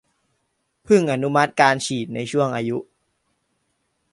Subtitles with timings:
[0.83, 2.77] เพิ่งอนุมัติการฉีดในช่วงอายุ